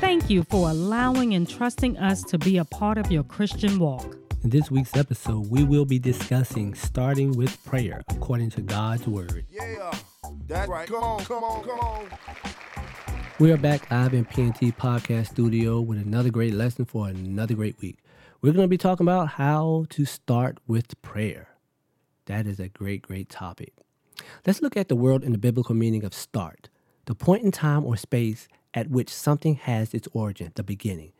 [0.00, 4.16] Thank you for allowing and trusting us to be a part of your Christian walk.
[4.42, 9.44] In this week's episode, we will be discussing starting with prayer according to God's Word.
[9.50, 9.92] Yeah,
[10.48, 10.88] that's right.
[10.88, 12.06] Come on, come on, come on.
[13.38, 17.78] We are back live in PNT Podcast Studio with another great lesson for another great
[17.82, 17.98] week.
[18.40, 21.48] We're going to be talking about how to start with prayer.
[22.24, 23.74] That is a great, great topic.
[24.46, 26.70] Let's look at the word in the biblical meaning of start,
[27.04, 31.12] the point in time or space at which something has its origin, the beginning.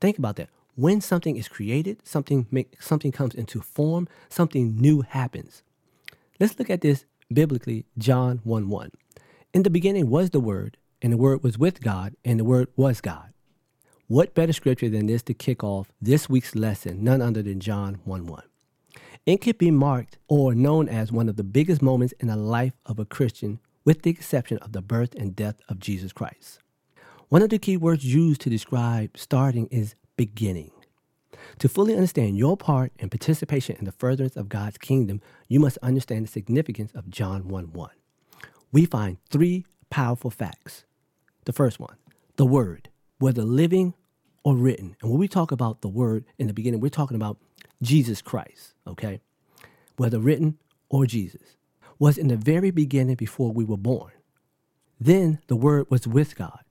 [0.00, 0.50] Think about that.
[0.74, 5.62] When something is created, something make, something comes into form, something new happens.
[6.38, 8.90] Let's look at this biblically, John 1 1.
[9.54, 12.68] In the beginning was the Word, and the Word was with God, and the Word
[12.76, 13.32] was God.
[14.06, 18.00] What better scripture than this to kick off this week's lesson, none other than John
[18.04, 18.42] 1 1?
[19.26, 22.72] It can be marked or known as one of the biggest moments in the life
[22.86, 26.60] of a Christian, with the exception of the birth and death of Jesus Christ.
[27.28, 30.70] One of the key words used to describe starting is beginning.
[31.58, 35.76] To fully understand your part and participation in the furtherance of God's kingdom, you must
[35.82, 37.90] understand the significance of John 1 1.
[38.72, 40.84] We find three powerful facts.
[41.44, 41.96] The first one,
[42.36, 43.92] the Word, whether living
[44.42, 44.96] or written.
[45.02, 47.36] And when we talk about the Word in the beginning, we're talking about
[47.82, 49.20] Jesus Christ, okay?
[49.96, 50.56] Whether written
[50.88, 51.56] or Jesus,
[51.98, 54.12] was in the very beginning before we were born.
[54.98, 56.64] Then the Word was with God,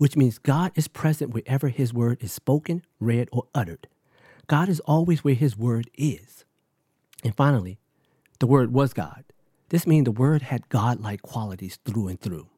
[0.00, 3.86] which means God is present wherever His Word is spoken, read, or uttered.
[4.46, 6.46] God is always where His Word is.
[7.22, 7.78] And finally,
[8.38, 9.24] the Word was God.
[9.68, 12.48] This means the Word had God like qualities through and through.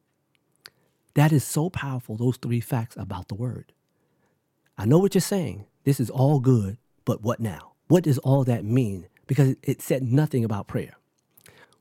[1.15, 3.73] That is so powerful, those three facts about the Word.
[4.77, 5.65] I know what you're saying.
[5.83, 7.73] This is all good, but what now?
[7.89, 9.07] What does all that mean?
[9.27, 10.95] Because it said nothing about prayer.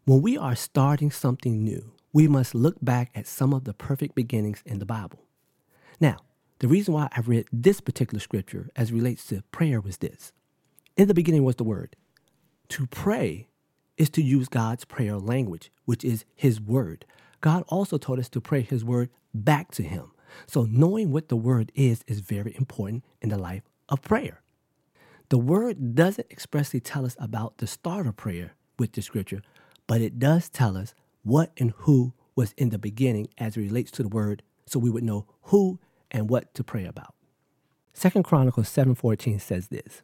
[0.06, 4.16] When we are starting something new, we must look back at some of the perfect
[4.16, 5.20] beginnings in the Bible.
[6.02, 6.16] Now,
[6.58, 10.32] the reason why I read this particular scripture as relates to prayer was this.
[10.96, 11.94] In the beginning was the word.
[12.70, 13.46] To pray
[13.96, 17.04] is to use God's prayer language, which is his word.
[17.40, 20.10] God also told us to pray his word back to him.
[20.48, 24.42] So knowing what the word is is very important in the life of prayer.
[25.28, 29.42] The word doesn't expressly tell us about the start of prayer with the scripture,
[29.86, 33.92] but it does tell us what and who was in the beginning as it relates
[33.92, 35.78] to the word so we would know who
[36.12, 37.14] and what to pray about.
[37.92, 40.02] Second Chronicles 7:14 says this: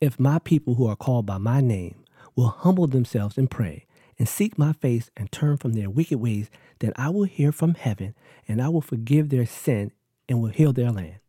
[0.00, 2.04] If my people who are called by my name
[2.36, 3.86] will humble themselves and pray
[4.18, 7.74] and seek my face and turn from their wicked ways, then I will hear from
[7.74, 8.14] heaven
[8.46, 9.92] and I will forgive their sin
[10.28, 11.20] and will heal their land.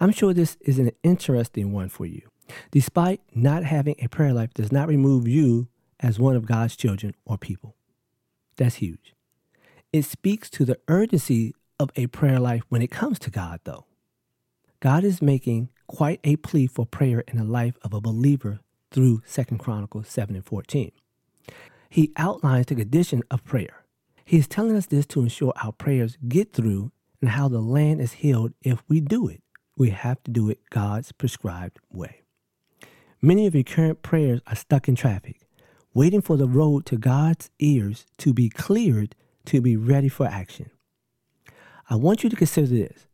[0.00, 2.28] I'm sure this is an interesting one for you.
[2.70, 5.68] Despite not having a prayer life does not remove you
[6.00, 7.76] as one of God's children or people.
[8.56, 9.14] That's huge.
[9.92, 13.86] It speaks to the urgency of a prayer life when it comes to God, though.
[14.80, 18.60] God is making quite a plea for prayer in the life of a believer
[18.92, 20.92] through 2 Chronicles 7 and 14.
[21.90, 23.84] He outlines the condition of prayer.
[24.24, 28.00] He is telling us this to ensure our prayers get through and how the land
[28.00, 29.42] is healed if we do it.
[29.76, 32.22] We have to do it God's prescribed way.
[33.20, 35.40] Many of your current prayers are stuck in traffic,
[35.94, 39.16] waiting for the road to God's ears to be cleared
[39.46, 40.70] to be ready for action.
[41.92, 43.06] I want you to consider this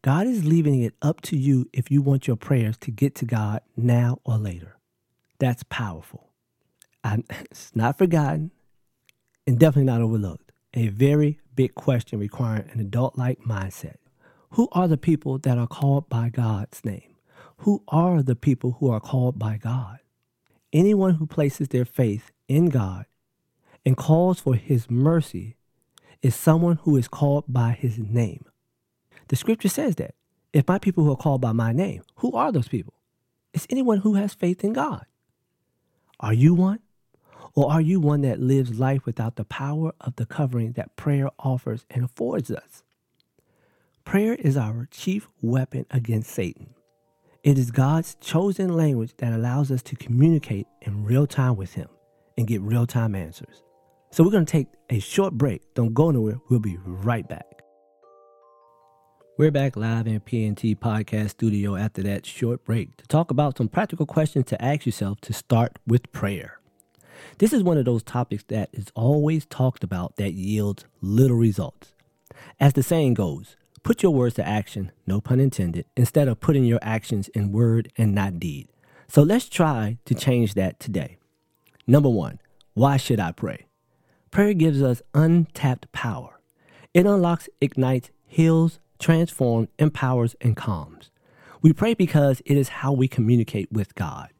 [0.00, 3.26] God is leaving it up to you if you want your prayers to get to
[3.26, 4.78] God now or later.
[5.38, 6.30] That's powerful.
[7.04, 8.50] And it's not forgotten
[9.46, 10.52] and definitely not overlooked.
[10.72, 13.96] A very big question requiring an adult like mindset.
[14.52, 17.16] Who are the people that are called by God's name?
[17.58, 19.98] Who are the people who are called by God?
[20.72, 23.04] Anyone who places their faith in God
[23.84, 25.56] and calls for his mercy
[26.24, 28.46] is someone who is called by his name.
[29.28, 30.14] The scripture says that.
[30.54, 32.94] If my people who are called by my name, who are those people?
[33.52, 35.04] It's anyone who has faith in God.
[36.20, 36.78] Are you one?
[37.54, 41.28] Or are you one that lives life without the power of the covering that prayer
[41.38, 42.84] offers and affords us?
[44.06, 46.70] Prayer is our chief weapon against Satan.
[47.42, 51.88] It is God's chosen language that allows us to communicate in real time with Him
[52.38, 53.63] and get real time answers.
[54.14, 55.74] So we're going to take a short break.
[55.74, 56.38] Don't go nowhere.
[56.48, 57.62] We'll be right back.
[59.36, 63.66] We're back live in PNT Podcast Studio after that short break to talk about some
[63.66, 66.60] practical questions to ask yourself to start with prayer.
[67.38, 71.92] This is one of those topics that is always talked about that yields little results.
[72.60, 76.64] As the saying goes, put your words to action, no pun intended, instead of putting
[76.64, 78.68] your actions in word and not deed.
[79.08, 81.16] So let's try to change that today.
[81.88, 82.38] Number one,
[82.74, 83.66] why should I pray?
[84.34, 86.40] Prayer gives us untapped power.
[86.92, 91.12] It unlocks, ignites, heals, transforms, empowers, and calms.
[91.62, 94.30] We pray because it is how we communicate with God.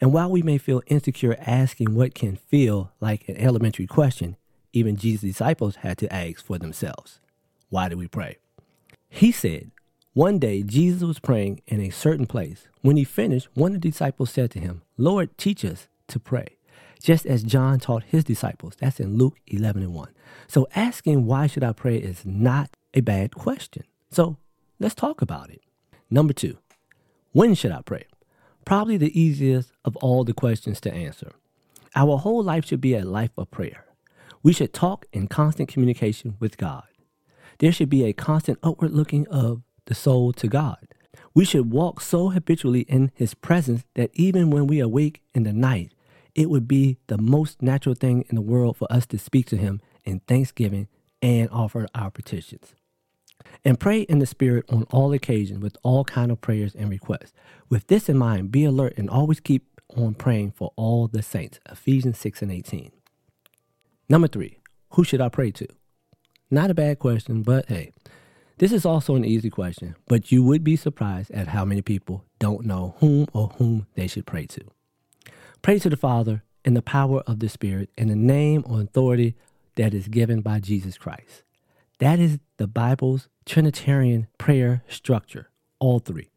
[0.00, 4.38] And while we may feel insecure asking what can feel like an elementary question,
[4.72, 7.20] even Jesus' disciples had to ask for themselves
[7.68, 8.38] Why do we pray?
[9.10, 9.70] He said,
[10.14, 12.68] One day Jesus was praying in a certain place.
[12.80, 16.56] When he finished, one of the disciples said to him, Lord, teach us to pray,
[17.02, 18.74] just as John taught his disciples.
[18.78, 20.08] That's in Luke 11 and 1.
[20.46, 23.84] So asking, Why should I pray, is not a bad question.
[24.10, 24.36] So
[24.78, 25.62] let's talk about it.
[26.10, 26.58] Number two,
[27.32, 28.04] when should I pray?
[28.64, 31.32] Probably the easiest of all the questions to answer.
[31.94, 33.86] Our whole life should be a life of prayer.
[34.42, 36.84] We should talk in constant communication with God.
[37.58, 40.88] There should be a constant upward looking of the soul to God.
[41.34, 45.52] We should walk so habitually in His presence that even when we awake in the
[45.52, 45.92] night,
[46.34, 49.56] it would be the most natural thing in the world for us to speak to
[49.56, 50.88] Him in thanksgiving
[51.20, 52.74] and offer our petitions
[53.64, 57.32] and pray in the Spirit on all occasions with all kind of prayers and requests.
[57.68, 61.60] With this in mind, be alert and always keep on praying for all the saints.
[61.70, 62.90] Ephesians 6 and 18.
[64.08, 64.58] Number three,
[64.90, 65.66] who should I pray to?
[66.50, 67.92] Not a bad question, but hey,
[68.58, 72.24] this is also an easy question, but you would be surprised at how many people
[72.38, 74.60] don't know whom or whom they should pray to.
[75.62, 79.36] Pray to the Father in the power of the Spirit in the name or authority
[79.76, 81.44] that is given by Jesus Christ.
[82.00, 86.30] That is the Bible's Trinitarian prayer structure, all three.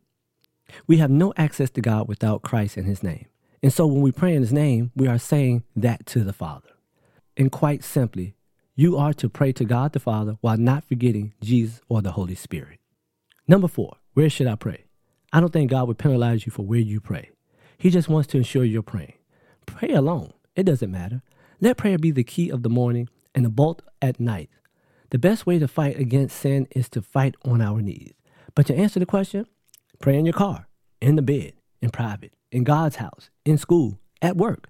[0.85, 3.25] We have no access to God without Christ and His name.
[3.63, 6.69] And so when we pray in His name, we are saying that to the Father.
[7.35, 8.35] And quite simply,
[8.75, 12.35] you are to pray to God the Father while not forgetting Jesus or the Holy
[12.35, 12.79] Spirit.
[13.47, 14.85] Number four, where should I pray?
[15.33, 17.31] I don't think God would penalize you for where you pray.
[17.77, 19.15] He just wants to ensure you're praying.
[19.65, 20.33] Pray alone.
[20.55, 21.21] It doesn't matter.
[21.59, 24.49] Let prayer be the key of the morning and the bolt at night
[25.15, 28.13] the best way to fight against sin is to fight on our knees.
[28.53, 29.45] But to answer the question,
[29.99, 30.67] pray in your car,
[30.99, 34.69] in the bed, in private, in God's house, in school, at work.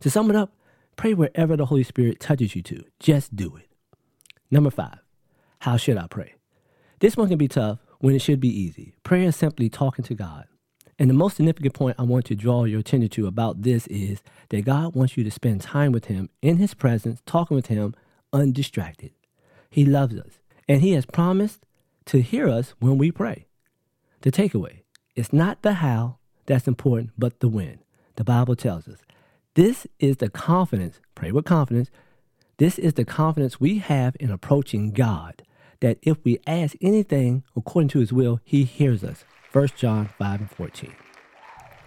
[0.00, 0.52] To sum it up,
[0.96, 2.84] pray wherever the Holy Spirit touches you to.
[3.00, 3.70] Just do it.
[4.50, 4.98] Number five,
[5.60, 6.34] how should I pray?
[7.00, 8.94] This one can be tough when it should be easy.
[9.02, 10.46] Prayer is simply talking to God.
[10.98, 14.22] And the most significant point I want to draw your attention to about this is
[14.48, 17.94] that God wants you to spend time with Him in His presence, talking with Him
[18.32, 19.12] undistracted.
[19.68, 21.66] He loves us, and He has promised
[22.06, 23.46] to hear us when we pray.
[24.22, 24.80] The takeaway
[25.14, 27.78] it's not the how that's important, but the when.
[28.16, 28.98] The Bible tells us
[29.54, 31.90] this is the confidence, pray with confidence.
[32.58, 35.42] This is the confidence we have in approaching God
[35.80, 39.24] that if we ask anything according to his will, he hears us.
[39.52, 40.94] 1 John 5 and 14.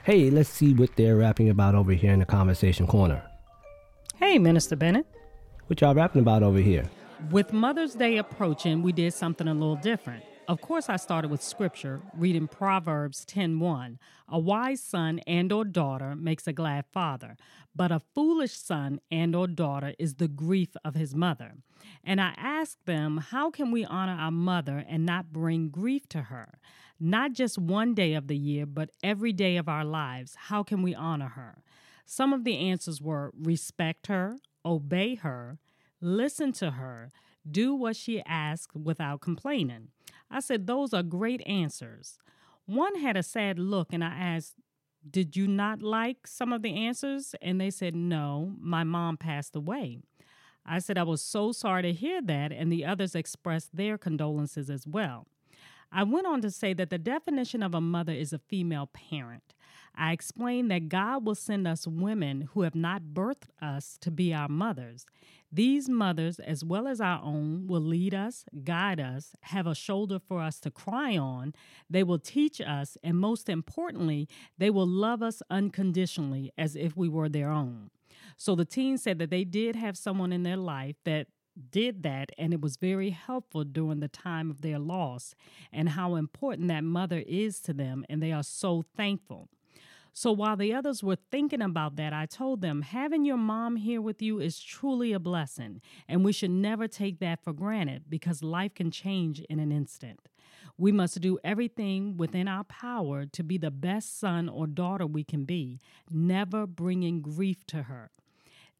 [0.03, 3.21] Hey, let's see what they're rapping about over here in the conversation corner.
[4.15, 5.05] Hey, Minister Bennett.
[5.67, 6.89] What y'all rapping about over here?
[7.29, 10.23] With Mother's Day approaching, we did something a little different.
[10.47, 13.99] Of course, I started with scripture, reading Proverbs 10:1.
[14.27, 17.37] A wise son and or daughter makes a glad father,
[17.75, 21.57] but a foolish son and or daughter is the grief of his mother.
[22.03, 26.23] And I asked them, how can we honor our mother and not bring grief to
[26.23, 26.57] her?
[26.99, 30.35] Not just one day of the year, but every day of our lives.
[30.35, 31.63] How can we honor her?
[32.05, 35.59] Some of the answers were respect her, obey her,
[36.01, 37.11] listen to her,
[37.49, 39.89] do what she asks without complaining.
[40.29, 42.17] I said, Those are great answers.
[42.65, 44.55] One had a sad look, and I asked,
[45.09, 47.33] Did you not like some of the answers?
[47.41, 49.99] And they said, No, my mom passed away.
[50.65, 54.69] I said, I was so sorry to hear that, and the others expressed their condolences
[54.69, 55.25] as well.
[55.91, 59.53] I went on to say that the definition of a mother is a female parent.
[59.95, 64.33] I explained that God will send us women who have not birthed us to be
[64.33, 65.05] our mothers.
[65.51, 70.19] These mothers, as well as our own, will lead us, guide us, have a shoulder
[70.19, 71.53] for us to cry on.
[71.89, 77.09] They will teach us, and most importantly, they will love us unconditionally as if we
[77.09, 77.89] were their own.
[78.37, 81.27] So the teens said that they did have someone in their life that
[81.71, 85.35] did that, and it was very helpful during the time of their loss,
[85.71, 89.49] and how important that mother is to them, and they are so thankful.
[90.11, 94.01] So while the others were thinking about that, I told them having your mom here
[94.01, 98.43] with you is truly a blessing, and we should never take that for granted because
[98.43, 100.19] life can change in an instant.
[100.77, 105.23] We must do everything within our power to be the best son or daughter we
[105.23, 108.11] can be, never bringing grief to her.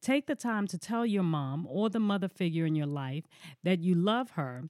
[0.00, 3.24] Take the time to tell your mom or the mother figure in your life
[3.62, 4.64] that you love her.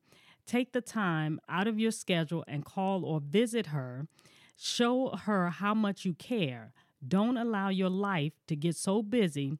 [0.47, 4.09] Take the time out of your schedule and call or visit her.
[4.57, 6.73] Show her how much you care.
[7.07, 9.59] Don't allow your life to get so busy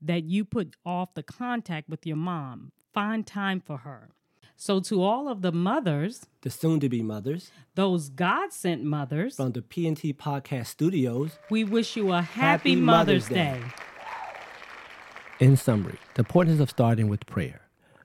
[0.00, 2.72] that you put off the contact with your mom.
[2.94, 4.08] Find time for her.
[4.56, 9.36] So, to all of the mothers, The soon to be mothers those God sent mothers,
[9.36, 11.38] from the PNT Podcast Studios.
[11.50, 12.40] we wish you a happy,
[12.72, 13.60] Happy Mother's, Mother's Day.
[13.60, 13.89] Day.
[15.40, 17.62] In summary, the importance of starting with prayer.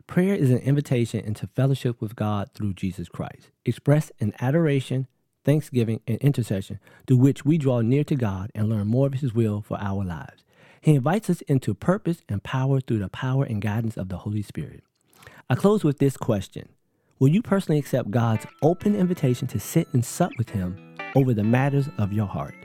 [0.08, 5.08] Prayer is an invitation into fellowship with God through Jesus Christ, expressed in adoration,
[5.44, 9.34] thanksgiving, and intercession, through which we draw near to God and learn more of His
[9.34, 10.46] will for our lives.
[10.80, 14.42] He invites us into purpose and power through the power and guidance of the Holy
[14.42, 14.86] Spirit.
[15.50, 16.70] I close with this question
[17.20, 21.44] Will you personally accept God's open invitation to sit and sup with Him over the
[21.44, 22.65] matters of your heart?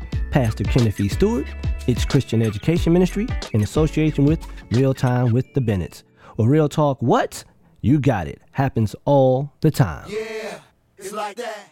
[0.31, 1.09] Pastor Kenneth E.
[1.09, 1.45] Stewart,
[1.87, 4.39] its Christian Education Ministry, in association with
[4.71, 6.05] Real Time with the Bennetts.
[6.37, 7.43] Or Real Talk, what?
[7.81, 8.41] You got it.
[8.51, 10.09] Happens all the time.
[10.09, 10.59] Yeah,
[10.97, 11.70] it's like that.